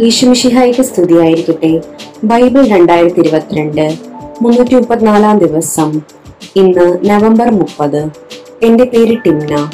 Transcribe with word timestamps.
ഈശുമിഷിഹായിക്ക് 0.00 0.82
സ്തുതിയായിരിക്കട്ടെ. 0.82 1.82
ബൈബിൾ 2.24 2.66
രണ്ടായിരത്തി 2.66 3.20
ഇരുപത്തിരണ്ട് 3.20 3.98
മുന്നൂറ്റി 4.42 4.74
മുപ്പത്തിനാലാം 4.74 5.38
ദിവസം. 5.38 6.00
ഇന്ന് 6.56 7.10
നവംബർ 7.10 7.50
മുപ്പത്. 7.50 8.10
എന്റെ 8.62 8.84
പേര് 8.84 9.16
ടിംന. 9.26 9.70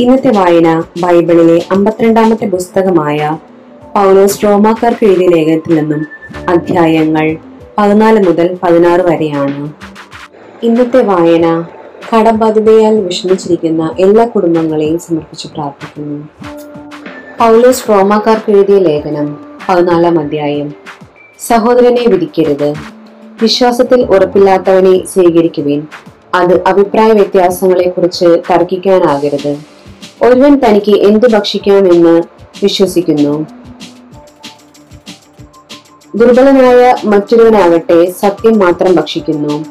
ഇന്നത്തെ 0.00 0.28
വായന 0.28 0.82
ബൈബിളിലെ 1.00 1.62
അമ്പത്തിരണ്ടാമത്തെ 1.70 2.46
പുസ്തകമായ 2.46 3.38
പൗലോസ് 3.94 4.44
റോമാക്കാർക്ക് 4.44 5.06
എഴുതിയ 5.06 5.28
ലേഖനത്തിൽ 5.28 5.74
നിന്നും 5.74 6.06
അധ്യായങ്ങൾ 6.48 7.36
പതിനാല് 7.78 8.26
മുതൽ 8.26 8.58
പതിനാറ് 8.62 9.00
വരെയാണ്. 9.00 9.72
ഇന്നത്തെ 10.62 11.02
വായന 11.02 11.64
കടബാധിതയാൽ 12.14 13.00
വിഷമിച്ചിരിക്കുന്ന 13.00 13.94
എല്ലാ 14.00 14.26
കുടുംബങ്ങളെയും 14.26 14.98
സമർപ്പിച്ച് 14.98 15.48
പ്രാർത്ഥിക്കുന്നു. 15.48 16.28
പൗലോസ് 17.40 17.88
റോമാക്കാർക്ക് 17.88 18.50
എഴുതിയ 18.50 18.78
ലേഖനം 18.78 19.44
പതിനാലാം 19.68 20.20
അധ്യായം. 20.20 20.72
സഹോദരനെ 21.38 22.04
വിധിക്കരുത്. 22.08 22.74
വിശ്വാസത്തിൽ 23.42 24.02
ഉറപ്പില്ലാത്തവനെ 24.02 25.06
സ്വീകരിക്കുവിൻ. 25.06 25.86
അത് 26.34 26.64
അഭിപ്രായ 26.64 27.12
വ്യത്യാസങ്ങളെ 27.12 27.88
കുറിച്ച് 27.88 28.24
തർക്കിക്കാനാകരുത്. 28.24 29.56
ഒരുവൻ 30.22 30.58
തനിക്ക് 30.58 30.96
എന്ത് 30.96 31.30
ഭക്ഷിക്കാമെന്ന് 31.30 32.22
വിശ്വസിക്കുന്നു. 32.62 33.46
ദുർബലനായ 36.16 36.94
മറ്റൊരുവനാകട്ടെ 37.04 38.10
സത്യം 38.10 38.58
മാത്രം 38.58 38.94
ഭക്ഷിക്കുന്നു. 38.94 39.64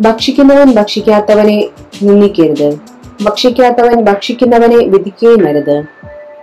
ഭക്ഷിക്കുന്നവൻ 0.00 0.74
ഭക്ഷിക്കാത്തവനെ 0.74 1.68
നിന്ദിക്കരുത്. 2.02 2.78
ഭക്ഷിക്കാത്തവൻ 3.22 4.04
ഭക്ഷിക്കുന്നവനെ 4.04 4.76
വിധിക്കുകയും 4.76 5.48
അരുത്. 5.48 5.84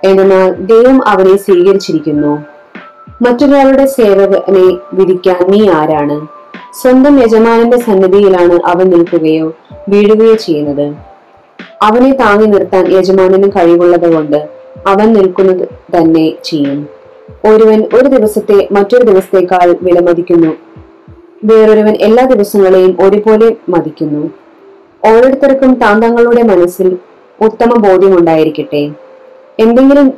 എന്നാൽ 0.03 0.51
ദൈവം 0.51 1.07
അവനെ 1.07 1.37
സ്വീകരിച്ചിരിക്കുന്നു. 1.37 2.45
മറ്റൊരാളുടെ 3.21 3.85
സേവകനെ 3.85 4.77
വിധിക്കാൻ 4.93 5.51
നീ 5.51 5.69
ആരാണ്? 5.69 6.27
സ്വന്തം 6.81 7.23
യജമാനന്റെ 7.23 7.77
സന്നിധിയിലാണ് 7.77 8.59
അവൻ 8.65 8.89
നിൽക്കുകയോ 8.89 9.53
വീഴുകയോ 9.89 10.33
ചെയ്യുന്നത്. 10.33 10.95
അവനെ 11.81 12.11
താങ്ങി 12.11 12.45
നിർത്താൻ 12.45 12.91
യജമാനന് 12.91 13.43
കഴിവുള്ളത് 13.43 14.13
കൊണ്ട് 14.13 14.49
അവൻ 14.87 15.13
നിൽക്കുന്നത് 15.13 15.67
തന്നെ 15.67 16.33
ചെയ്യും. 16.43 16.89
ഒരുവൻ 17.45 17.89
ഒരു 17.93 18.07
ദിവസത്തെ 18.07 18.67
മറ്റൊരു 18.71 19.03
ദിവസത്തേക്കാൾ 19.03 19.77
വിലമതിക്കുന്നു. 19.81 20.53
വേറൊരുവൻ 21.43 21.97
എല്ലാ 22.01 22.25
ദിവസങ്ങളെയും 22.25 22.97
ഒരുപോലെ 22.99 23.55
മതിക്കുന്നു. 23.69 24.29
ഓരോരുത്തർക്കും 25.05 25.73
താൻ 25.73 25.99
മനസ്സിൽ 26.47 26.97
ഉത്തമ 27.41 27.89
ബോധ്യമുണ്ടായിരിക്കട്ടെ 27.89 28.91
എന്തെങ്കിലും 29.59 30.13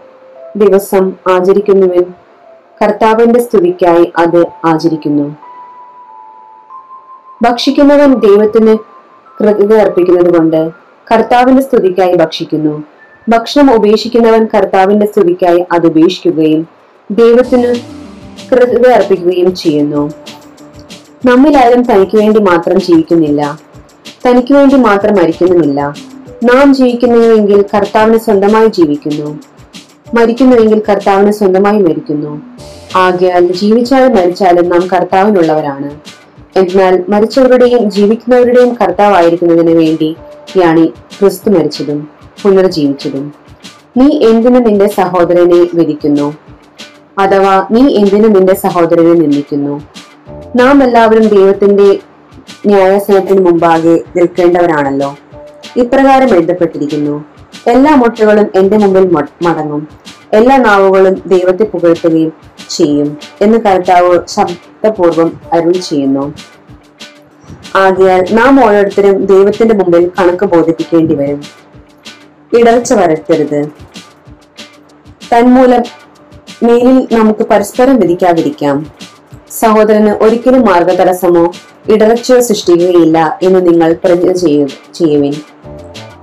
ദിവസം 0.55 1.13
ആചരിക്കുന്നുവൻ 1.29 2.03
കർത്താവിന്റെ 2.83 3.39
സ്തുതിക്കായി 3.39 4.13
അത് 4.17 4.45
ആചരിക്കുന്നു. 4.65 5.35
ഭക്ഷിക്കുന്നവൻ 7.41 8.13
ദൈവത്തിന് 8.13 8.77
കൃതജ്ഞത 9.39 9.73
അർപ്പിക്കുന്നത് 9.73 10.37
കൊണ്ട് 10.37 10.69
കർത്താവിന്റെ 11.11 11.63
സ്തുതിക്കായി 11.63 12.15
ഭക്ഷിക്കുന്നു. 12.15 12.83
ഭക്ഷണം 13.29 13.75
ഉപേക്ഷിക്കുന്നവൻ 13.75 14.47
കർത്താവിന്റെ 14.55 15.05
സ്തുതിക്കായി 15.05 15.65
അത് 15.71 15.85
ഉപേക്ഷിക്കുകയും 15.85 16.67
ദൈവത്തിന് 17.11 17.75
കൃതജ്ഞത 18.51 18.87
അർപ്പിക്കുകയും 18.87 19.55
ചെയ്യുന്നു. 19.55 20.11
നമ്മിലാരും 21.25 21.83
തനിക്ക് 21.83 22.17
വേണ്ടി 22.17 22.39
മാത്രം 22.39 22.81
ജീവിക്കുന്നില്ല. 22.81 23.59
തനിക്ക് 24.27 24.53
വേണ്ടി 24.53 24.75
മാത്രം 24.75 25.15
മരിക്കുന്നുമില്ല. 25.15 26.10
നാം 26.43 26.75
ജീവിക്കുന്നുവെങ്കിൽ 26.75 27.65
കർത്താവിന് 27.75 28.17
സ്വന്തമായി 28.17 28.67
ജീവിക്കുന്നു. 28.67 29.39
മരിക്കുന്നുവെങ്കിൽ 30.13 30.81
കർത്താവിന് 30.89 31.31
സ്വന്തമായി 31.31 31.81
മരിക്കുന്നു. 31.81 32.41
ആകയാൽ 32.95 33.51
ജീവിച്ചാലും 33.51 34.15
മരിച്ചാലും 34.15 34.69
നാം 34.69 34.87
കർത്താവിനുള്ളവരാണ്. 34.87 35.99
എന്നാൽ 36.55 37.03
മരിച്ചവരുടെയും 37.09 37.91
ജീവിക്കുന്നവരുടെയും 37.91 38.75
കർത്താവായിരിക്കുന്നതിന് 38.75 39.71
വേണ്ടിയാണ് 39.71 40.87
ക്രിസ്തു 40.87 41.49
മരിച്ചതും 41.49 42.09
പുനർജീവിച്ചതും. 42.43 43.33
നീ 43.97 44.27
എന്തിനു 44.27 44.59
നിന്റെ 44.59 44.87
സഹോദരനെ 44.87 45.67
വിധിക്കുന്നു? 45.73 46.37
അഥവാ 47.19 47.67
നീ 47.71 47.95
എന്തിനു 47.95 48.27
നിന്റെ 48.27 48.55
സഹോദരനെ 48.55 49.13
നിന്ദിക്കുന്നു? 49.13 49.81
നാം 50.55 50.83
എല്ലാവരും 50.83 51.27
ദൈവത്തിന്റെ 51.27 51.99
ന്യായാസനത്തിന് 52.67 53.45
മുമ്പാകെ 53.45 54.01
നിൽക്കേണ്ടവരാണല്ലോ. 54.15 55.15
ഇപ്രകാരം 55.77 56.35
എഴുതപ്പെട്ടിരിക്കുന്നു. 56.35 57.23
എല്ലാ 57.67 57.95
മുട്ടകളും 57.95 58.47
എന്റെ 58.55 58.77
മുമ്പിൽ 58.77 59.05
മടങ്ങും. 59.41 59.87
എല്ലാ 60.33 60.57
നാവുകളും 60.57 61.21
ദൈവത്തെ 61.25 61.63
പുകഴ്ത്തുകയും 61.63 62.33
ചെയ്യും 62.69 63.17
എന്ന് 63.41 63.57
കർത്താവ് 63.57 64.19
ശബ്ദപൂർവം 64.27 65.41
അരുൾ 65.53 65.71
ചെയ്യുന്നു. 65.71 66.33
ആകയാൽ 67.75 68.27
നാം 68.31 68.65
ഓരോരുത്തരും 68.65 69.25
ദൈവത്തിന്റെ 69.25 69.75
മുമ്പിൽ 69.75 70.11
കണക്ക് 70.19 70.45
ബോധിപ്പിക്കേണ്ടി 70.45 71.15
വരും. 71.15 71.41
ഇടർച്ച 72.59 72.93
വരുത്തരുത് 72.93 73.71
തന്മൂലം 75.31 75.83
മേലിൽ 76.63 77.07
നമുക്ക് 77.11 77.43
പരസ്പരം 77.47 77.99
വിധിക്കാതിരിക്കാം. 77.99 78.91
സഹോദരന് 79.59 80.23
ഒരിക്കലും 80.23 80.61
മാർഗതടസ്സമോ 80.61 81.51
ഇടർച്ചയോ 81.89 82.39
സൃഷ്ടിക്കുകയില്ല 82.41 83.39
എന്ന് 83.43 83.67
നിങ്ങൾ 83.67 83.95
പ്രതിജ്ഞ 84.03 84.31
ചെയ്യു 84.31 84.67
ചെയ്യുവിൻ. 84.93 85.33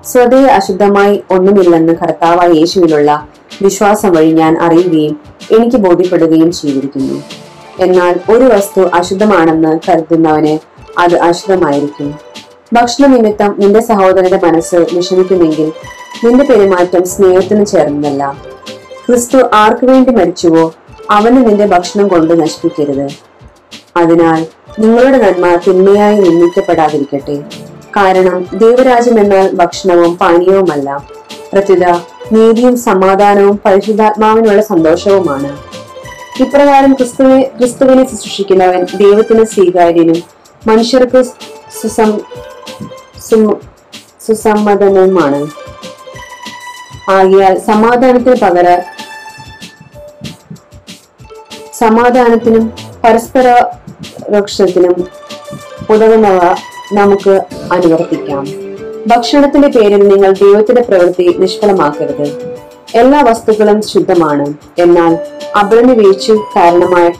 സ്വതേ 0.04 0.42
അശുദ്ധമായി 0.44 1.22
ഒന്നുമില്ലെന്ന് 1.30 1.92
കർത്താവായ 1.92 2.48
യേശുവിലുള്ള 2.52 3.28
വിശ്വാസം 3.62 4.12
വഴി 4.12 4.32
ഞാൻ 4.32 4.58
അറിയുകയും 4.58 5.20
എനിക്ക് 5.58 5.76
ബോധ്യപ്പെടുകയും 5.76 6.52
ചെയ്തിരിക്കുന്നു. 6.52 7.22
എന്നാൽ 7.80 8.14
ഒരു 8.30 8.44
വസ്തു 8.44 8.80
അശുദ്ധമാണെന്ന് 8.80 9.80
കരുതുന്നവന് 9.88 10.58
അത് 10.98 11.16
അശുദ്ധമായിരിക്കും. 11.18 12.14
ഭക്ഷണ 12.72 13.06
നിമിത്തം 13.06 13.54
നിന്റെ 13.58 13.80
സഹോദരന്റെ 13.80 14.40
മനസ്സ് 14.46 14.74
വിഷമിക്കുമെങ്കിൽ 14.74 15.72
നിന്റെ 16.24 16.44
പെരുമാറ്റം 16.44 17.04
സ്നേഹത്തിന് 17.04 17.66
ചേർന്നതല്ല. 17.66 18.36
ക്രിസ്തു 19.06 19.38
ആർക്കു 19.52 19.86
വേണ്ടി 19.86 20.10
മരിച്ചുവോ 20.10 20.74
അവന് 21.10 21.36
നിന്റെ 21.36 21.66
ഭക്ഷണം 21.66 22.08
കൊണ്ട് 22.08 22.41
നശിപ്പിക്കരുത്. 22.41 23.08
അതിനാൽ 23.96 24.46
നിങ്ങളുടെ 24.78 25.19
നന്മ 25.19 25.54
തിന്മയായി 25.54 26.20
നിന്ദിക്കപ്പെടാതിരിക്കട്ടെ. 26.20 27.42
കാരണം 27.96 28.46
ദൈവരാജ്യം 28.52 29.20
എന്നാൽ 29.20 29.54
ഭക്ഷണവും 29.54 30.19
പാനീയവുമല്ല. 30.19 31.08
പ്രത്യുത 31.52 31.84
നീതിയും 32.32 32.78
സമാധാനവും 32.78 33.60
പരിശുദ്ധാത്മാവിനുള്ള 33.64 34.62
സന്തോഷവുമാണ്. 34.62 35.56
ഇപ്രകാരം 36.42 36.94
ക്രിസ്തുവെ 36.94 37.50
ക്രിസ്തുവിനെ 37.58 38.10
ശുശ്രൂഷിക്കുന്നവൻ 38.10 38.84
ദൈവത്തിന് 38.84 39.44
സ്വീകാര്യനും 39.44 40.22
മനുഷ്യർക്ക് 40.66 41.22
സുസം 41.82 42.20
സുമ- 43.30 43.56
സുസമ്മതനുമാണ്. 44.26 45.50
ആകിയാൽ 47.10 47.58
സമാധാനത്തിന് 47.58 48.36
പകര 48.36 48.82
സമാധാനത്തിനും 51.80 52.72
പരസ്പര 53.04 53.64
രക്ഷത്തിനും 54.30 55.08
ഉതകുന്നവ 55.90 56.40
നമുക്ക് 56.92 57.40
അനുവർത്തിക്കാം. 57.72 58.46
ഭക്ഷണത്തിന്റെ 59.06 59.68
പേരിൽ 59.68 60.08
നിങ്ങൾ 60.08 60.32
ദൈവത്തിന്റെ 60.32 60.82
പ്രവൃത്തി 60.82 61.36
നിഷ്ഫലമാക്കരുത്. 61.38 62.56
എല്ലാ 62.94 63.20
വസ്തുക്കളും 63.22 63.82
ശുദ്ധമാണ്. 63.82 64.46
എന്നാൽ 64.78 65.18
അപരന് 65.58 65.92
വീഴ്ച 65.92 66.30
കാരണമായ 66.56 67.10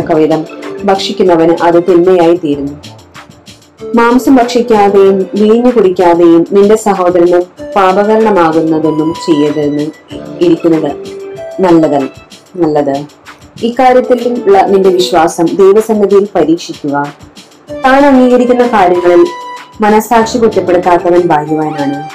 കവിതം 0.00 0.46
ഭക്ഷിക്കുന്നവന് 0.84 1.62
അത് 1.62 1.82
തിന്മയായി 1.88 2.36
തീരുന്നു. 2.36 2.72
മാംസം 3.94 4.36
ഭക്ഷിക്കാതെയും 4.36 5.18
വീഞ്ഞു 5.34 5.70
കുടിക്കാതെയും 5.70 6.46
നിന്റെ 6.52 6.76
സഹോദരന് 6.76 7.40
പാപകരണമാകുന്നതൊന്നും 7.76 9.14
ചെയ്യരുതെന്ന് 9.14 9.86
ഇരിക്കുന്നത് 10.40 10.90
നല്ലതല്ല 11.60 12.08
നല്ലത്. 12.56 13.15
ഇക്കാര്യത്തിലുള്ള 13.62 14.66
നിന്റെ 14.66 14.88
വിശ്വാസം 14.88 15.46
ദൈവസന്നിധിയിൽ 15.46 16.28
പരീക്ഷിക്കുക. 16.34 17.12
താൻ 17.84 18.06
അംഗീകരിക്കുന്ന 18.06 18.66
കാര്യങ്ങളിൽ 18.66 19.26
മനസാക്ഷി 19.80 20.38
കുറ്റപ്പെടുത്താത്തവൻ 20.38 21.20
ഭാഗ്യവാനാണ്. 21.20 22.08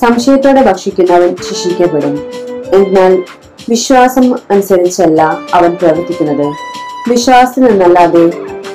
സംശയത്തോടെ 0.00 0.62
ഭക്ഷിക്കുന്നവൻ 0.62 1.36
ശിക്ഷിക്കപ്പെടും. 1.36 2.32
എന്നാൽ 2.72 3.22
വിശ്വാസം 3.68 4.34
അനുസരിച്ചല്ല 4.50 5.38
അവൻ 5.54 5.74
പ്രവർത്തിക്കുന്നത്. 5.74 6.46
വിശ്വാസത്തിൽ 7.08 7.64
നിന്നല്ലാതെ 7.64 8.24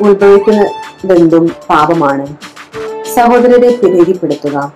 ഉത്ഭവിക്കുന്നതെന്തും 0.01 1.51
പാപമാണ്. 1.69 2.27
സഹോദരരെ 3.16 3.69
പ്രീതിപ്പെടുത്തുക 3.69 4.71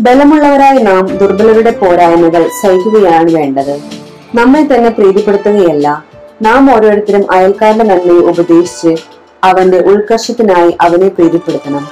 ബലമുള്ളവരായി 0.00 0.78
നാം 0.78 1.06
ദുർബലരുടെ 1.06 1.70
പോരായ്മകൾ 1.70 2.48
സഹിക്കുകയാണ് 2.62 3.30
വേണ്ടത്. 3.30 3.80
നമ്മെ 4.34 4.62
തന്നെ 4.62 4.90
പ്രീതിപ്പെടുത്തുകയല്ല 4.90 6.13
നാം 6.44 6.74
ഓരോരുത്തരും 6.74 7.32
അയൽക്കാരന്റെ 7.32 7.84
നന്മയെ 7.84 8.22
ഉപദേശിച്ച് 8.30 8.92
അവന്റെ 9.44 9.78
ഉത്കർഷത്തിനായി 9.78 10.76
അവനെ 10.80 11.08
പ്രീതിപ്പെടുത്തണം. 11.08 11.84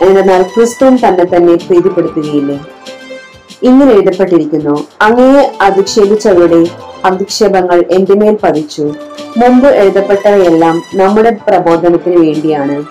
എന്നാൽ 0.00 0.42
ക്രിസ്തുവും 0.42 0.96
തന്നെ 0.96 1.24
തന്നെ 1.24 1.54
പ്രീതിപ്പെടുത്തുകയില്ലേ? 1.56 2.58
ഇങ്ങനെ 3.62 3.90
എഴുതപ്പെട്ടിരിക്കുന്നു 3.92 4.86
അങ്ങയെ 5.02 5.42
അധിക്ഷേപിച്ചവരുടെ 5.60 6.60
അധിക്ഷേപങ്ങൾ 7.04 7.84
എന്റെ 7.90 8.14
മേൽ 8.14 8.38
പതിച്ചു? 8.42 8.82
മുമ്പ് 9.36 9.68
എഴുതപ്പെട്ടവയെല്ലാം 9.68 10.82
നമ്മുടെ 10.94 11.30
പ്രബോധനത്തിന് 11.48 12.16
വേണ്ടിയാണ്. 12.26 12.84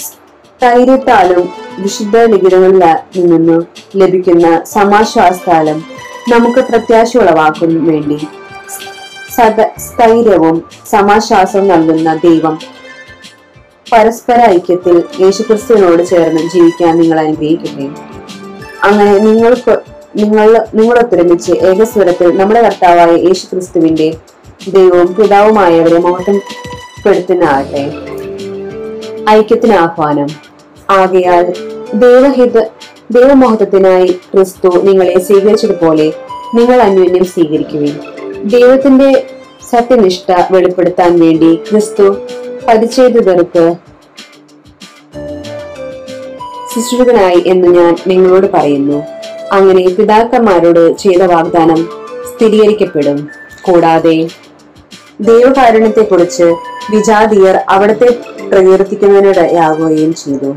സ്ഥൈര്യത്താലും 0.00 1.48
വിശുദ്ധ 1.78 2.18
ലിഖിതങ്ങളിൽ 2.18 2.84
നിന്നും 3.32 3.66
ലഭിക്കുന്ന 3.96 4.64
സമാശ്വാസത്താലും 4.64 5.84
നമുക്ക് 6.28 6.60
പ്രത്യാശ 6.60 7.16
ഉളവാക്കും 7.16 7.86
വേണ്ടി. 7.86 8.18
സദ 9.36 9.60
സ്ഥൈര്യവും 9.60 10.64
സമാശ്വാസവും 10.90 11.68
നൽകുന്ന 11.68 12.14
ദൈവം. 12.14 12.58
പരസ്പര 13.92 14.50
ഐക്യത്തിൽ 14.50 15.02
യേശുക്രിസ്തുവിനോട് 15.20 16.02
ചേർന്ന് 16.06 16.40
ജീവിക്കാൻ 16.40 17.00
നിങ്ങൾ 17.00 17.20
അനുഗ്രഹിക്കട്ടെ. 17.20 17.88
അങ്ങനെ 18.84 19.18
നിങ്ങൾക്ക് 19.18 19.80
നിങ്ങൾ 20.16 20.66
നിങ്ങളൊത്തൊരുമിച്ച് 20.74 21.52
ഏകസ്വരത്തിൽ 21.52 22.36
നമ്മുടെ 22.36 22.62
കർത്താവായ 22.62 23.16
യേശുക്രിസ്തുവിന്റെ 23.16 24.14
ദൈവവും 24.68 25.14
പിതാവുമായവരെ 25.14 25.98
മഹത്വപ്പെടുത്തുന്നതാകട്ടെ. 25.98 27.92
ഐക്യത്തിന് 29.30 29.72
ആഹ്വാനം. 29.72 30.26
ആകയാൽ 30.90 31.54
ദൈവഹിത 31.94 32.60
ദൈവമഹത്വത്തിനായി 33.10 34.18
ക്രിസ്തു 34.34 34.68
നിങ്ങളെ 34.82 35.18
സ്വീകരിച്ചതുപോലെ 35.18 36.12
നിങ്ങൾ 36.54 36.82
അന്യോന്യം 36.82 37.24
സ്വീകരിക്കുവിൻ. 37.24 38.15
ദൈവത്തിന്റെ 38.44 39.26
സത്യനിഷ്ഠ 39.70 40.32
വെളിപ്പെടുത്താൻ 40.50 41.20
വേണ്ടി 41.20 41.54
ക്രിസ്തു 41.54 42.16
പരിച്ഛേദിതർക്ക് 42.68 43.74
ശുശ്രൂഷകനായി 46.74 47.42
എന്ന് 47.46 47.68
ഞാൻ 47.68 47.96
നിങ്ങളോട് 48.06 48.52
പറയുന്നു. 48.52 49.02
അങ്ങനെ 49.52 49.88
പിതാക്കന്മാരോട് 49.88 50.96
ചെയ്ത 50.96 51.22
വാഗ്ദാനം 51.22 51.88
സ്ഥിരീകരിക്കപ്പെടും. 52.34 53.28
കൂടാതെ 53.62 54.28
ദൈവകാരുണ്യത്തെക്കുറിച്ച് 55.20 56.42
വിജാതീയർ 56.90 57.60
അവിടത്തെ 57.68 58.16
പ്രകീർത്തിക്കുന്നതിനിടയാകുകയും 58.52 60.14
ചെയ്തു. 60.14 60.56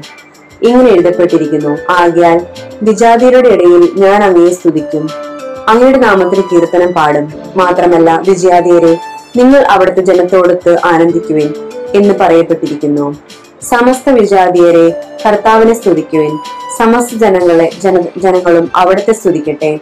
ഇങ്ങനെ 0.65 0.91
എഴുതപ്പെട്ടിരിക്കുന്നു. 0.91 1.77
ആകയാൽ 1.89 2.45
വിജാതീയരുടെ 2.83 3.49
ഇടയിൽ 3.49 3.89
ഞാൻ 3.95 4.23
അങ്ങയെ 4.23 4.53
സ്തുതിക്കും. 4.53 5.28
അങ്ങയുടെ 5.69 5.97
നാമത്തിൽ 5.97 6.43
കീർത്തനം 6.51 6.91
പാടും. 6.91 7.33
മാത്രമല്ല 7.55 8.21
വിജയാദിയരെ 8.27 8.97
നിങ്ങൾ 9.37 9.61
അവിടുത്തെ 9.61 10.01
ജനത്തോടൊത്ത് 10.01 10.77
ആനന്ദിക്കുവിൻ 10.85 11.53
എന്ന് 11.95 12.13
പറയപ്പെട്ടിരിക്കുന്നു. 12.19 13.15
സമസ്ത 13.61 14.09
വിജാതീയരെ 14.09 14.89
കർത്താവിനെ 15.25 15.73
സ്തുതിക്കുവിൻ. 15.73 16.37
സമസ്ത 16.77 17.17
ജനങ്ങളെ 17.17 17.69
ജന 17.83 18.01
ജനങ്ങളും 18.17 18.71
അവിടുത്തെ 18.75 19.13
സ്തുതിക്കട്ടെ 19.13 19.79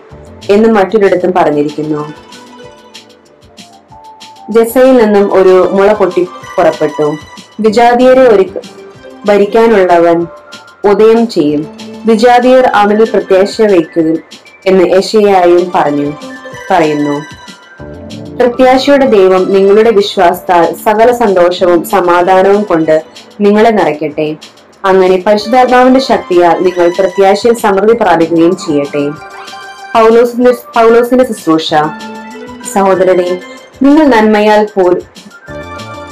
എന്ന് 0.49 0.69
മറ്റൊരിടത്തും 0.69 1.31
പറഞ്ഞിരിക്കുന്നു. 1.31 2.13
ജസയിൽ 4.49 4.97
നിന്നും 4.97 5.33
ഒരു 5.33 5.69
മുള 5.73 5.93
പൊട്ടി 5.93 6.27
പുറപ്പെട്ടു. 6.57 7.15
വിജാതീയരെ 7.59 8.21
ഒരു 8.21 8.45
ഭരിക്കാനുള്ളവൻ 9.25 10.27
ഉദയം 10.89 11.27
ചെയ്യും. 11.27 11.77
വിജാതീയർ 12.05 12.65
അവനിൽ 12.65 13.03
പ്രത്യാശ 13.03 13.61
വയ്ക്കും 13.61 14.17
എന്ന് 14.67 14.85
യശയായും 14.97 15.71
പറഞ്ഞു 15.75 16.11
പറയുന്നു. 16.71 17.15
പ്രത്യാശയുടെ 18.37 19.05
ദൈവം 19.05 19.53
നിങ്ങളുടെ 19.53 19.91
വിശ്വാസത്താൽ 19.91 20.75
സകല 20.85 21.11
സന്തോഷവും 21.11 21.85
സമാധാനവും 21.89 22.63
കൊണ്ട് 22.63 23.03
നിങ്ങളെ 23.41 23.69
നിറയ്ക്കട്ടെ. 23.69 24.35
അങ്ങനെ 24.85 25.23
പരിശുദ്ധാത്മാവിന്റെ 25.27 25.99
ശക്തിയാൽ 25.99 26.63
നിങ്ങൾ 26.63 26.91
പ്രത്യാശയിൽ 26.99 27.55
സമൃദ്ധി 27.55 27.93
പ്രാപിക്കുകയും 27.93 28.55
ചെയ്യട്ടെ. 28.57 29.03
പൗലോസിന്റെ 29.95 30.51
പൗലോസിന്റെ 30.51 31.27
ശുശ്രൂഷ. 31.27 31.73
സഹോദരനെ 32.73 33.41
നിങ്ങൾ 33.83 34.05
നന്മയാൽ 34.07 34.67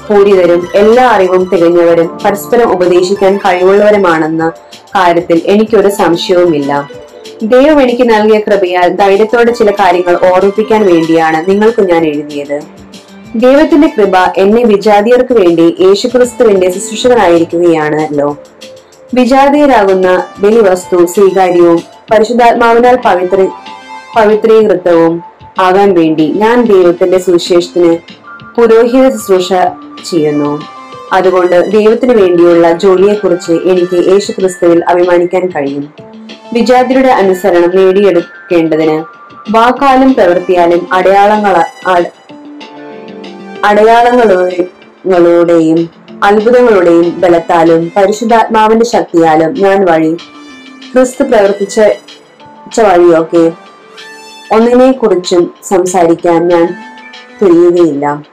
പൂരിതരും 0.08 0.68
എല്ലാ 0.76 1.06
അറിവും 1.10 1.50
തികഞ്ഞവരും 1.54 2.20
പരസ്പരം 2.26 2.72
ഉപദേശിക്കാൻ 2.72 3.38
കഴിവുള്ളവരുമാണെന്ന 3.38 4.52
കാര്യത്തിൽ 4.96 5.42
എനിക്കൊരു 5.46 5.90
സംശയവുമില്ല. 5.90 6.90
ദൈവം 7.44 7.82
എനിക്ക് 7.82 8.10
നൽകിയ 8.10 8.40
കൃപയാൽ 8.40 8.90
ധൈര്യത്തോടെ 8.90 9.52
ചില 9.52 9.72
കാര്യങ്ങൾ 9.72 10.16
ഓർമ്മിപ്പിക്കാൻ 10.26 10.86
വേണ്ടിയാണ് 10.86 11.50
നിങ്ങൾക്ക് 11.50 11.82
ഞാൻ 11.82 12.06
എഴുതിയത്. 12.06 12.60
ദൈവത്തിന്റെ 13.36 13.88
കൃപ 13.88 14.18
എന്നെ 14.38 14.64
വിജാതിയർക്ക് 14.64 15.34
വേണ്ടി 15.34 15.76
യേശുക്രിസ്തുവിന്റെ 15.82 16.72
ശുശ്രൂഷകനായിരിക്കുകയാണല്ലോ 16.72 18.38
വിജാതീയരാകുന്ന 19.14 20.24
ബലിവസ്തു 20.40 21.06
സ്വീകാര്യവും 21.06 21.82
പരിശുദ്ധാത്മാവിനാൽ 22.12 22.96
പവിത്ര 22.96 23.48
പവിത്രീകൃതവും 24.16 25.24
ആകാൻ 25.60 25.94
വേണ്ടി 25.94 26.34
ഞാൻ 26.36 26.66
ദൈവത്തിന്റെ 26.66 27.18
സുവിശേഷത്തിന് 27.18 27.98
പുരോഹിത 28.56 29.10
ശുശ്രൂഷ 29.10 29.54
ചെയ്യുന്നു. 30.10 30.75
അതുകൊണ്ട് 31.14 31.72
ദൈവത്തിന് 31.72 32.14
വേണ്ടിയുള്ള 32.14 32.72
ജോലിയെക്കുറിച്ച് 32.72 33.52
എനിക്ക് 33.52 34.12
യേശുക്രിസ്തുവിൽ 34.12 34.84
അഭിമാനിക്കാൻ 34.84 35.48
കഴിയും. 35.48 35.94
വിജാതിയുടെ 36.54 37.08
അനുസരണം 37.08 37.76
നേടിയെടുക്കേണ്ടതിന് 37.76 39.04
വാക്കാലും 39.52 40.14
പ്രവൃത്തിയാലും 40.14 40.88
അടയാളങ്ങള 40.94 41.64
അടയാളങ്ങളുടെയും 43.66 45.90
അത്ഭുതങ്ങളുടെയും 46.24 47.22
ബലത്താലും 47.22 47.92
പരിശുദ്ധാത്മാവിന്റെ 47.96 48.86
ശക്തിയാലും 48.86 49.56
ഞാൻ 49.60 49.86
വഴി 49.86 50.18
ക്രിസ്തു 50.94 51.24
പ്രവർത്തിച്ച 51.24 51.80
ച്ച 52.68 52.80
വഴിയൊക്കെ 52.80 53.52
ഒന്നിനെ 54.52 54.92
കുറിച്ചും 54.92 55.54
സംസാരിക്കാൻ 55.64 56.48
ഞാൻ 56.48 56.76
തിരിയുകയില്ല 57.42 58.24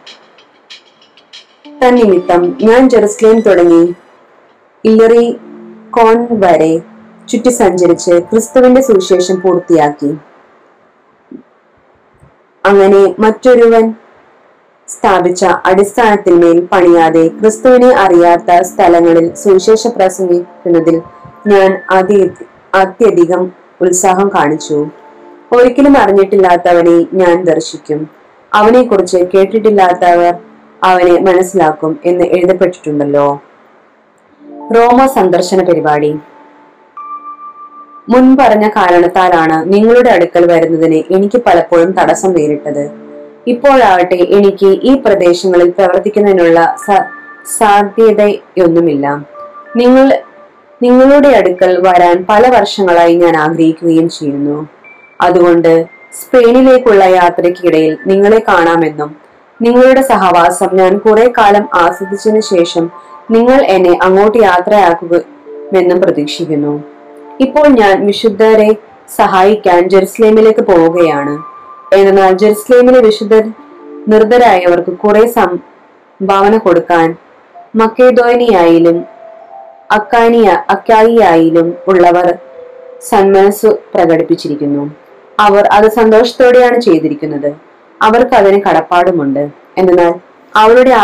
തന്നിമിത്തം 1.83 2.59
ഞാൻ 2.63 2.91
ജെറുസലേം 2.91 3.41
തുടങ്ങി. 3.41 3.95
ഇല്ലറി 4.85 5.33
കോൺ 5.91 6.27
വരെ 6.31 6.79
ചുറ്റി 7.29 7.49
സഞ്ചരിച്ച് 7.49 8.11
ക്രിസ്തുവിന്റെ 8.11 8.81
സുവിശേഷം 8.81 9.41
പൂർത്തിയാക്കി. 9.41 10.15
അങ്ങനെ 12.65 13.15
മറ്റൊരുവൻ 13.19 13.95
സ്ഥാപിച്ച 14.89 15.45
അടിസ്ഥാനത്തിന്മേൽ 15.45 16.69
പണിയാതെ 16.73 17.29
ക്രിസ്തുവിനെ 17.29 17.91
അറിയാത്ത 17.97 18.61
സ്ഥലങ്ങളിൽ 18.63 19.35
സുവിശേഷ 19.35 19.87
പ്രസംഗിക്കുന്നതിൽ 19.87 21.03
ഞാൻ 21.47 21.83
അതി 21.91 22.31
അത്യധികം 22.75 23.53
ഉത്സാഹം 23.81 24.29
കാണിച്ചു. 24.29 24.87
ഒരിക്കലും 25.53 25.99
അറിഞ്ഞിട്ടില്ലാത്തവനെ 25.99 27.05
ഞാൻ 27.13 27.45
ദർശിക്കും. 27.45 28.09
അവനെക്കുറിച്ച് 28.55 29.17
കേട്ടിട്ടില്ലാത്തവർ 29.17 30.35
അവനെ 30.85 31.21
മനസ്സിലാക്കും 31.21 32.01
എന്ന് 32.05 32.25
എഴുതപ്പെട്ടിട്ടുണ്ടല്ലോ. 32.25 33.41
റോമ 34.77 35.07
സന്ദർശന 35.07 35.65
പരിപാടി. 35.65 36.19
മുൻ 38.09 38.37
പറഞ്ഞ 38.37 38.69
കാരണത്താലാണ് 38.69 39.75
നിങ്ങളുടെ 39.75 40.11
അടുക്കൽ 40.11 40.53
വരുന്നതിന് 40.53 41.15
എനിക്ക് 41.15 41.43
പലപ്പോഴും 41.47 41.93
തടസ്സം 41.93 42.33
നേരിട്ടത്. 42.33 42.91
ഇപ്പോഴാവട്ടെ 43.47 44.15
എനിക്ക് 44.15 44.67
ഈ 44.67 45.03
പ്രദേശങ്ങളിൽ 45.07 45.71
പ്രവർത്തിക്കുന്നതിനുള്ള 45.71 46.77
സാധ്യതയൊന്നുമില്ല. 47.59 49.27
നിങ്ങൾ 49.77 50.19
നിങ്ങളുടെ 50.83 51.29
അടുക്കൽ 51.29 51.89
വരാൻ 51.89 52.27
പല 52.29 52.59
വർഷങ്ങളായി 52.59 53.15
ഞാൻ 53.17 53.37
ആഗ്രഹിക്കുകയും 53.37 54.09
ചെയ്യുന്നു. 54.09 54.69
അതുകൊണ്ട് 55.21 55.87
സ്പെയിനിലേക്കുള്ള 56.13 57.05
യാത്രയ്ക്കിടയിൽ 57.05 57.97
നിങ്ങളെ 58.07 58.43
കാണാമെന്നും 58.49 59.22
നിങ്ങളുടെ 59.63 60.03
സഹവാസം 60.03 60.69
ഞാൻ 60.73 60.99
കുറെ 60.99 61.33
കാലം 61.39 61.69
ആസ്വദിച്ചതിനു 61.75 62.41
ശേഷം 62.41 62.91
നിങ്ങൾ 63.31 63.65
എന്നെ 63.65 63.99
അങ്ങോട്ട് 64.03 64.39
യാത്രയാക്കുമെന്നും 64.39 66.01
പ്രതീക്ഷിക്കുന്നു. 66.01 66.83
ഇപ്പോൾ 67.41 67.69
ഞാൻ 67.69 68.07
വിശുദ്ധരെ 68.07 68.77
സഹായിക്കാൻ 69.17 69.89
ജെറുസലേമിലേക്ക് 69.89 70.61
പോവുകയാണ്. 70.61 71.43
എന്നാൽ 71.95 72.33
ജെറുസലേമിലെ 72.33 73.01
വിശുദ്ധർ 73.01 73.53
നിർദ്ധരായവർക്ക് 74.09 74.91
കുറെ 74.91 75.27
സംഭാവന 75.27 76.59
കൊടുക്കാൻ 76.59 77.17
മക്കേദോനിയായാലും 77.77 79.05
അക്കാനിയ 79.93 80.65
അക്കായിയായാലും 80.71 81.75
ഉള്ളവർ 81.89 82.39
സന്മനസ് 83.09 83.67
പ്രകടിപ്പിച്ചിരിക്കുന്നു. 83.67 84.91
അവർ 85.41 85.67
അത് 85.67 85.91
സന്തോഷത്തോടെയാണ് 85.91 86.81
ചെയ്തിരിക്കുന്നത്. 86.81 87.72
അവർക്ക് 88.07 88.35
അതിന് 88.41 88.59
കടപ്പാടുമുണ്ട്. 88.67 89.45
എന്നാൽ 89.81 90.13
അവരുടെ 90.63 90.95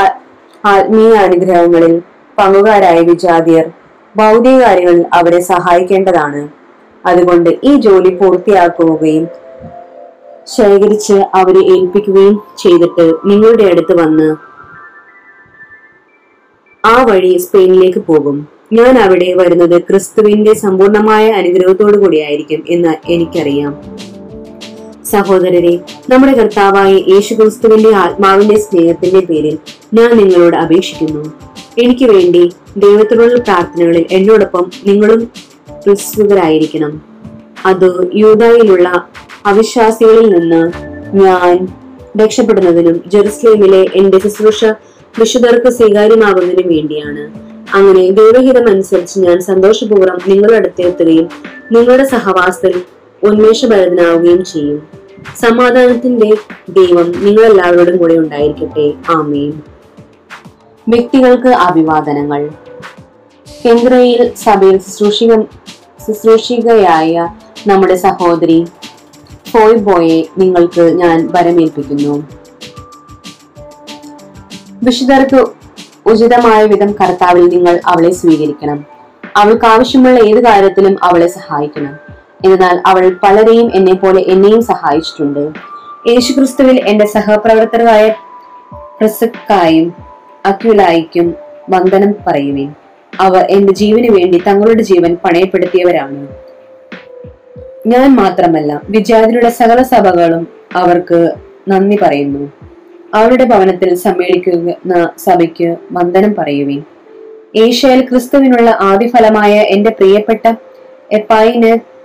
ആത്മീയ 0.64 1.12
അനുഗ്രഹങ്ങളിൽ 1.26 1.94
പങ്കുകാരായ 2.38 2.98
വിജാതിയർ 3.10 3.66
ഭൗതിക 4.16 4.56
കാര്യങ്ങളിൽ 4.62 5.04
അവരെ 5.18 5.40
സഹായിക്കേണ്ടതാണ്. 5.52 6.42
അതുകൊണ്ട് 7.06 7.50
ഈ 7.64 7.72
ജോലി 7.86 8.10
പൂർത്തിയാക്കുകയും 8.20 9.26
ശേഖരിച്ച് 10.56 11.16
അവരെ 11.34 11.62
ഏൽപ്പിക്കുകയും 11.74 12.36
ചെയ്തിട്ട് 12.62 13.06
നിങ്ങളുടെ 13.30 13.64
അടുത്ത് 13.72 13.94
വന്ന് 14.02 14.28
ആ 16.84 16.94
വഴി 17.08 17.32
സ്പെയിനിലേക്ക് 17.44 18.00
പോകും. 18.10 18.36
ഞാൻ 18.72 18.94
അവിടെ 19.04 19.28
വരുന്നത് 19.40 19.76
ക്രിസ്തുവിന്റെ 19.88 20.52
സമ്പൂർണമായ 20.64 21.26
അനുഗ്രഹത്തോടു 21.40 21.98
കൂടിയായിരിക്കും 21.98 22.62
എന്ന് 22.68 22.94
എനിക്കറിയാം. 23.12 23.72
സഹോദരരെ 25.12 25.78
നമ്മുടെ 26.10 26.32
കർത്താവായ 26.32 26.92
യേശു 26.92 27.34
ക്രിസ്തുവിന്റെ 27.34 27.90
ആത്മാവിന്റെ 27.96 28.56
സ്നേഹത്തിന്റെ 28.58 29.20
പേരിൽ 29.20 29.58
ഞാൻ 29.94 30.10
നിങ്ങളോട് 30.16 30.56
അപേക്ഷിക്കുന്നു. 30.56 31.22
എനിക്ക് 31.78 32.04
വേണ്ടി 32.04 32.52
ദൈവത്തിനുള്ള 32.76 33.38
പ്രാർത്ഥനകളിൽ 33.38 34.06
എന്നോടൊപ്പം 34.10 34.70
നിങ്ങളും 34.86 35.30
പ്രസ്തുതരായിരിക്കണം 35.86 37.02
അത് 37.66 37.88
യൂതായിലുള്ള 38.14 38.88
അവിശ്വാസികളിൽ 39.46 40.26
നിന്ന് 40.38 40.62
ഞാൻ 41.16 41.68
രക്ഷപ്പെടുന്നതിനും 42.22 43.02
ജെറുസലേമിലെ 43.06 43.86
എന്റെ 43.94 44.18
ശുശ്രൂഷ 44.18 44.64
വിശുദ്ധർക്ക് 45.18 45.70
സ്വീകാര്യമാകുന്നതിനും 45.70 46.68
വേണ്ടിയാണ്. 46.74 47.22
അങ്ങനെ 47.74 48.10
ദൈവഹിതം 48.10 48.68
അനുസരിച്ച് 48.68 49.20
ഞാൻ 49.20 49.40
സന്തോഷപൂർവം 49.40 50.18
നിങ്ങളുടെ 50.28 50.56
അടുത്തെത്തുകയും 50.56 51.28
നിങ്ങളുടെ 51.72 52.04
സഹവാസത്തിൽ 52.04 52.97
ഉന്മേഷഭരിതനാവുകയും 53.22 54.44
ചെയ്യും. 54.44 54.88
സമാധാനത്തിന്റെ 55.40 56.36
ദൈവം 56.68 57.24
നിങ്ങളെല്ലാവരോടും 57.24 57.96
കൂടെ 57.96 58.14
ഉണ്ടായിരിക്കട്ടെ. 58.14 58.92
ആമേൻ. 59.08 59.62
വ്യക്തികൾക്ക് 60.88 61.48
അഭിവാദനങ്ങൾ. 61.48 62.50
കേന്ദ്രയിൽ 63.64 64.34
സഭയിൽ 64.34 64.78
ശുശ്രൂഷിക 64.78 65.40
ശുശ്രൂഷികയായ 66.06 67.28
നമ്മുടെ 67.66 67.96
സഹോദരി 67.96 68.66
ഫോയ് 69.50 69.76
ബോയെ 69.76 70.22
നിങ്ങൾക്ക് 70.38 70.80
ഞാൻ 70.80 71.28
വരമേൽപ്പിക്കുന്നു. 71.32 72.28
വിശുദ്ധർക്ക് 74.82 75.46
ഉചിതമായ 76.06 76.64
വിധം 76.64 76.92
കർത്താവിൽ 76.92 77.48
നിങ്ങൾ 77.48 77.80
അവളെ 77.86 78.10
സ്വീകരിക്കണം. 78.10 78.84
അവൾക്ക് 79.36 79.64
ആവശ്യമുള്ള 79.64 80.18
ഏത് 80.18 80.44
കാര്യത്തിലും 80.44 80.96
അവളെ 81.02 81.28
സഹായിക്കണം. 81.28 82.17
എന്നാൽ 82.44 82.82
അവൾ 82.86 83.16
പലരെയും 83.22 83.70
എന്നെ 83.74 83.94
പോലെ 83.94 84.20
എന്നെയും 84.20 84.62
സഹായിച്ചിട്ടുണ്ട്. 84.62 85.50
യേശുക്രിസ്തുവിൽ 86.08 86.88
എന്റെ 86.88 87.06
സഹപ്രവർത്തകരായ 87.06 88.14
പ്രസക്കായും 89.00 89.94
അക്യുലായിക്കും 90.46 91.34
വന്ദനം 91.70 92.14
പറയുവിൻ. 92.26 92.74
അവർ 93.20 93.46
എന്റെ 93.50 93.72
ജീവന് 93.72 94.06
വേണ്ടി 94.10 94.42
തങ്ങളുടെ 94.46 94.82
ജീവൻ 94.82 95.16
പണയപ്പെടുത്തിയവരാണ്. 95.24 96.28
ഞാൻ 97.86 98.16
മാത്രമല്ല 98.16 98.80
വിജാതിലുള്ള 98.90 99.50
സകല 99.50 99.82
സഭകളും 99.82 100.48
അവർക്ക് 100.74 101.32
നന്ദി 101.68 101.98
പറയുന്നു. 102.02 102.52
അവരുടെ 103.14 103.44
ഭവനത്തിൽ 103.44 103.94
സമ്മേളിക്കുന്ന 103.94 105.10
സഭയ്ക്ക് 105.18 105.76
വന്ദനം 105.92 106.34
പറയുവിൻ. 106.34 106.82
ഏഷ്യയിൽ 107.56 108.04
ക്രിസ്തുവിനുള്ള 108.04 108.78
ആദ്യഫലമായ 108.80 109.52
എന്റെ 109.52 109.90
പ്രിയപ്പെട്ട 109.90 110.52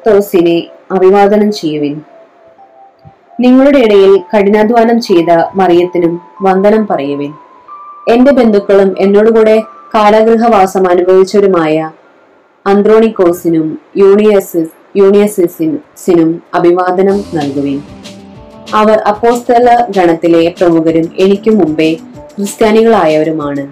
എപ്പായിനത്തോസിനെ 0.03 0.55
അഭിവാദനം 0.91 1.49
ചെയ്യുവിൻ. 1.51 1.93
നിങ്ങളുടെ 3.39 3.79
ഇടയിൽ 3.79 4.13
കഠിനാധ്വാനം 4.31 4.97
ചെയ്ത 5.01 5.29
മറിയത്തിനും 5.55 6.13
വന്ദനം 6.41 6.87
പറയുവിൻ. 6.87 7.31
എന്റെ 8.09 8.31
ബന്ധുക്കളും 8.31 8.89
എന്നോടുകൂടെ 8.99 9.55
കാരാഗൃഹവാസം 9.95 10.83
അനുഭവിച്ചവരുമായ 10.89 11.75
അന്ത്രോണിക്കോസിനും 12.65 13.79
യൂണിയസിസ് 13.97 14.73
യൂണിയസിസിനും 14.97 16.29
അഭിവാദനം 16.53 17.17
നൽകുവിൻ. 17.33 17.79
അവർ 18.73 18.99
അപ്പോസ്തല 19.11 19.69
ഗണത്തിലെ 19.97 20.43
പ്രമുഖരും 20.59 21.07
എനിക്ക് 21.19 21.51
മുമ്പേ 21.51 21.89
ക്രിസ്ത്യാനികളായവരുമാണ്. 22.35 23.65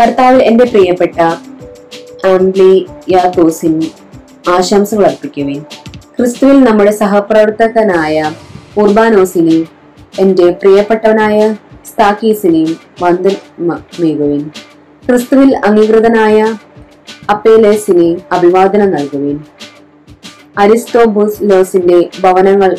കർത്താവിൽ 0.00 0.42
എന്റെ 0.42 0.64
പ്രിയപ്പെട്ട 0.64 1.18
ആംബ്ലിയാത്തോസിന് 2.34 3.88
ആശംസകൾ 4.48 5.06
അർപ്പിക്കുവിൻ. 5.06 5.60
ക്രിസ്തുവിൽ 6.18 6.64
നമ്മുടെ 6.64 6.90
സഹപ്രവർത്തകനായ 6.90 8.32
ഉർബാനോസിനെയും 8.76 9.68
എന്റെ 10.18 10.50
പ്രിയപ്പെട്ടവനായ 10.50 11.54
സ്താക്കീസിനെയും 11.86 12.76
വന്ദനമേകുവിൻ 13.02 14.50
ക്രിസ്തുവിൽ 15.08 15.56
അംഗീകൃതനായ 15.56 16.54
അപ്പേലേസിനെ 17.30 18.16
അഭിവാദനം 18.32 18.90
നൽകുവിൻ. 18.90 19.38
അരിസ്റ്റോബുസ് 20.58 21.38
ലോസിന്റെ 21.42 22.08
ഭവനങ്ങൾ 22.20 22.76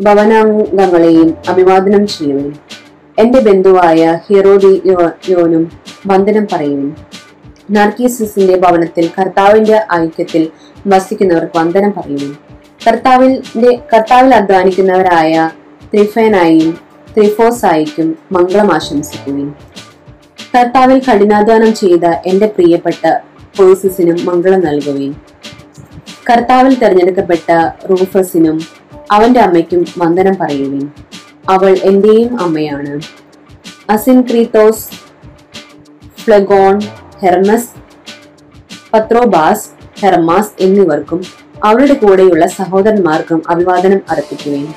ഭവനാംഗങ്ങളെയും 0.00 1.34
അഭിവാദനം 1.48 2.06
ചെയ്യുവിൻ. 2.06 2.52
എന്റെ 3.18 3.40
ബന്ധുവായ 3.40 4.20
ഹിറോഡിയോനും 4.28 5.70
വന്ദനം 6.06 6.46
പറയുവിൻ. 6.52 6.94
നാർക്കീസിന്റെ 7.72 8.56
ഭവനത്തിൽ 8.56 9.10
കർത്താവിന്റെ 9.18 9.80
ഐക്യത്തിൽ 9.92 10.50
വസിക്കുന്നവർക്ക് 10.86 11.58
വന്ദനം 11.58 11.92
പറയുന്നു. 11.92 12.34
കർത്താവിന്റെ 12.86 13.80
കർത്താവിൽ 13.94 14.34
അധ്വാനിക്കുന്നവരായ 14.34 15.50
ത്രിഫേനായും 15.94 16.78
ത്രിഫോസായിക്കും 17.16 18.18
മംഗളം 18.32 18.72
ആശംസിക്കുകയും 18.72 19.56
കർത്താവിൽ 20.56 20.98
കഠിനാധ്വാനം 20.98 21.74
ചെയ്ത 21.74 22.04
എന്റെ 22.04 22.46
പ്രിയപ്പെട്ട 22.46 23.18
പേഴ്സിസിനും 23.60 24.24
മംഗളം 24.24 24.60
നൽകുകയും 24.60 25.16
കർത്താവിൽ 26.30 26.74
തെരഞ്ഞെടുക്കപ്പെട്ട 26.74 27.68
റൂഫസിനും 27.90 28.60
അവന്റെ 29.12 29.40
അമ്മയ്ക്കും 29.40 29.84
വന്ദനം 29.98 30.36
പറയുകയും 30.40 30.94
അവൾ 31.48 31.78
എന്റെയും 31.82 32.40
അമ്മയാണ്. 32.40 33.00
Asyncritus 34.22 34.86
Phlegon 36.24 36.80
Hermes 37.22 37.68
Patrobas 38.94 39.68
Hermas 40.00 40.50
എന്നിവർക്കും 40.60 41.24
അവരുടെ 41.64 41.94
കൂടെയുള്ള 41.94 42.46
സഹോദരന്മാർക്കും 42.46 43.42
അഭിവാദനം 43.48 44.00
അർപ്പിക്കുകയും 44.10 44.74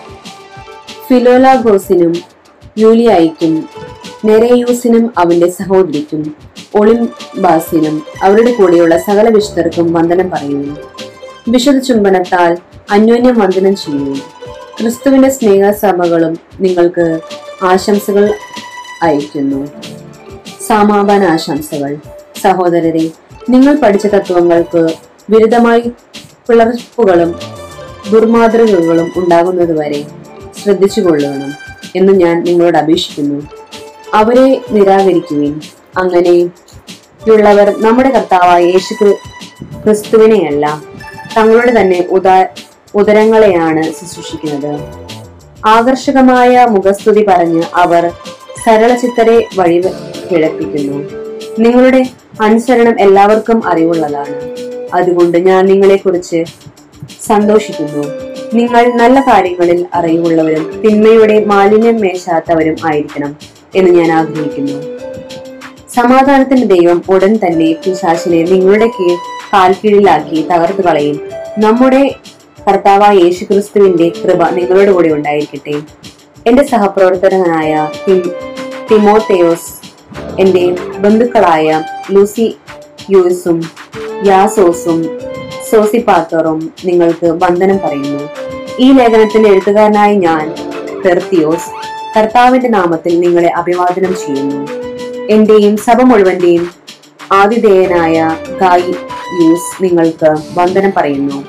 ഫിലോലാഗോസിനും 1.07 2.13
യൂലിയായിക്കും 2.77 3.69
നെരയൂസിനും 4.25 5.13
അവന്റെ 5.17 5.49
സഹോദരിക്കും 5.49 6.35
ഒളിംബാസിനും 6.75 8.03
അവരുടെ 8.23 8.51
കൂടെയുള്ള 8.51 8.97
സകല 8.97 9.29
വിശുദ്ധർക്കും 9.29 9.93
വന്ദനം 9.93 10.29
പറയുന്നു. 10.29 10.75
വിശുദ്ധ 11.49 11.79
ചുംബനത്താൽ 11.79 12.57
അന്യോന്യം 12.91 13.39
വന്ദനം 13.39 13.75
ചെയ്യുന്നു. 13.75 14.15
ക്രിസ്തുവിന്റെ 14.79 15.29
സ്നേഹസഭകളും 15.29 16.39
നിങ്ങൾക്ക് 16.59 17.19
ആശംസകൾ 17.63 18.33
അയക്കുന്നു 19.01 19.67
സമാപന 20.67 21.23
ആശംസകൾ. 21.23 21.97
സഹോദരരെ 22.45 23.09
നിങ്ങൾ 23.49 23.75
പഠിച്ച 23.75 24.07
തത്വങ്ങൾക്ക് 24.07 24.93
വിരുദ്ധമായി 25.29 25.91
പിളർപ്പുകളും 26.49 27.39
ദുർമാതൃകകളും 28.11 29.11
ഉണ്ടാകുന്നതുവരെ 29.15 30.05
ശ്രദ്ധിച്ചുകൊള്ളണം 30.63 31.51
എന്ന് 31.95 32.13
ഞാൻ 32.13 32.43
നിങ്ങളോട് 32.43 32.77
അപേക്ഷിക്കുന്നു. 32.77 33.47
അവരെ 34.13 34.61
നിരാകരിക്കുകയും 34.71 35.61
അങ്ങനെയുള്ളവർ 35.97 37.75
നമ്മുടെ 37.79 38.09
കർത്താവായ 38.09 38.63
യേശു 38.63 38.93
ക്രി- 38.93 39.17
ക്രിസ്തുവിനെയല്ല 39.83 40.83
തങ്ങളുടെ 41.37 41.81
തന്നെ 41.81 42.07
ഉദാ 42.09 42.47
ഉദരങ്ങളെയാണ് 42.95 43.83
ശുശ്രൂഷിക്കുന്നത്. 43.83 44.79
ആകർഷകമായ 45.65 46.65
മുഖസ്തുതി 46.69 47.25
പറഞ്ഞ് 47.25 47.63
അവർ 47.75 48.11
സരളചിത്തരെ 48.65 49.47
വഴി 49.55 49.81
കിഴപ്പിക്കുന്നു 50.31 50.97
നിങ്ങളുടെ 51.59 52.09
അനുസരണം 52.41 52.99
എല്ലാവർക്കും 52.99 53.67
അറിവുള്ളതാണ്. 53.67 54.55
അതുകൊണ്ട് 54.95 55.37
ഞാൻ 55.37 55.65
നിങ്ങളെക്കുറിച്ച് 55.65 56.45
സന്തോഷിക്കുന്നു. 57.25 58.07
നിങ്ങൾ 58.53 58.93
നല്ല 58.93 59.19
കാര്യങ്ങളിൽ 59.19 59.85
അറിവുള്ളവരും 59.93 60.81
തിന്മയുടെ 60.85 61.45
മാലിന്യം 61.45 62.01
മേശാത്തവരും 62.01 62.75
ആയിരിക്കണം 62.85 63.35
എന്ന് 63.75 63.91
ഞാൻ 63.91 64.11
ആഗ്രഹിക്കുന്നു. 64.11 64.81
സമാധാനത്തിന്റെ 65.93 66.67
ദൈവം 66.67 67.03
ഉടൻ 67.09 67.35
തന്നെ 67.35 67.71
പിശാശിനെ 67.71 68.43
നിങ്ങളുടെ 68.43 68.87
കീഴ് 68.87 69.17
കാൽക്കീഴിലാക്കി 69.53 70.47
തകർത്തു 70.53 70.81
കളയും. 70.81 71.21
നമ്മുടെ 71.57 72.15
കർത്താവായ 72.67 73.17
യേശുക്രിസ്തുവിന്റെ 73.17 74.11
കൃപ 74.23 74.49
നിങ്ങളോട് 74.49 74.91
കൂടെ 74.91 75.09
ഉണ്ടായിരിക്കട്ടെ. 75.09 75.81
എന്റെ 76.47 76.63
സഹപ്രവർത്തകനായ 76.63 77.89
തിമോത്തേയോസ് 78.91 79.84
എന്റെ 80.39 80.75
ബന്ധുക്കളായ 80.99 81.83
ലൂസി 82.11 82.57
യൂസും 83.11 83.57
യാസോസും 84.23 85.19
സോസി 85.71 85.97
പാത്തറും 85.97 86.71
നിങ്ങൾക്ക് 86.85 87.25
വന്ദനം 87.25 87.77
പറയുന്നു. 87.77 88.29
ഈ 88.79 88.91
ലേഖനത്തിന്റെ 88.91 89.49
എഴുത്തുകാരനായി 89.49 90.15
ഞാൻ 90.15 90.55
തെർത്തിയോസ് 91.05 91.69
കർത്താവിന്റെ 92.17 92.69
നാമത്തിൽ 92.69 93.19
നിങ്ങളെ 93.19 93.47
അഭിവാദനം 93.47 94.15
ചെയ്യുന്നു. 94.15 94.67
എന്റെയും 95.29 95.77
സഭ 95.77 96.01
മുഴുവന്റെയും 96.01 96.69
ആതിഥേയനായ 97.33 98.35
ഗായി 98.61 98.95
യൂസ് 99.41 99.83
നിങ്ങൾക്ക് 99.83 100.35
വന്ദനം 100.59 100.93
പറയുന്നു. 100.97 101.45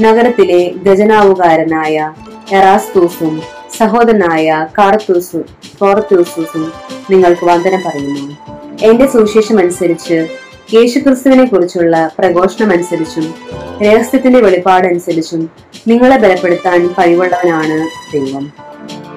നഗരത്തിലെ 0.00 0.72
ഗജനാവുകാരനായ 0.82 2.12
എറാസ്തൂസും 2.52 3.42
സഹോദരനായ 3.78 4.66
കാർത്തൂസു 4.78 5.38
കോർത്തൂസും 5.80 6.72
നിങ്ങൾക്ക് 7.10 7.44
വന്ദനം 7.46 7.80
പറയുന്നു. 7.86 8.36
എന്റെ 8.82 9.06
സുവിശേഷം 9.06 9.58
അനുസരിച്ച് 9.58 10.26
യേശുക്രിസ്തുവിനെ 10.74 11.44
കുറിച്ചുള്ള 11.44 12.10
പ്രഘോഷണം 12.18 12.70
അനുസരിച്ചും 12.72 13.34
രഹസ്യത്തിന്റെ 13.82 14.40
വെളിപ്പാടനുസരിച്ചും 14.40 15.50
നിങ്ങളെ 15.88 16.16
ബലപ്പെടുത്താൻ 16.16 16.86
കഴിവുള്ളവനാണ് 16.86 17.78
ദൈവം. 18.12 18.52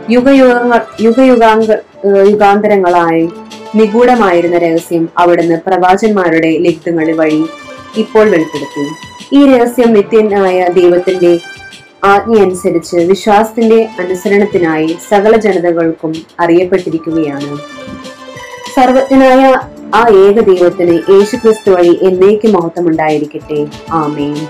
യുഗയുഗങ്ങൾ 0.09 0.81
യുഗയുഗാങ്ക 1.01 1.71
യുഗാന്തരങ്ങളായി 2.29 3.29
നിഗൂഢമായിരുന്ന 3.75 4.57
രഹസ്യം 4.57 5.09
അവിടുന്ന് 5.17 5.57
പ്രവാചന്മാരുടെ 5.67 6.51
ലിഖിതങ്ങൾ 6.57 7.11
വഴി 7.11 7.45
ഇപ്പോൾ 7.97 8.25
വെളിപ്പെടുത്തി. 8.29 8.83
ഈ 9.35 9.39
രഹസ്യം 9.51 9.93
നിത്യനായ 9.93 10.67
ദൈവത്തിന്റെ 10.67 11.39
ആജ്ഞയനുസരിച്ച് 12.03 12.96
വിശ്വാസത്തിന്റെ 12.96 13.89
അനുസരണത്തിനായി 14.00 14.98
സകല 15.10 15.36
ജനതകൾക്കും 15.38 16.13
അറിയപ്പെട്ടിരിക്കുകയാണ്. 16.39 17.58
സർവജ്ഞനായ 18.75 19.60
ആ 19.96 20.08
ഏക 20.08 20.39
ദൈവത്തിന് 20.39 21.12
യേശുക്രിസ്തു 21.12 21.72
വഴി 21.72 22.00
എന്നേക്കും 22.03 22.51
മഹത്വം 22.51 22.88
ഉണ്ടായിരിക്കട്ടെ 22.88 23.68
ആമേൻ. 23.91 24.48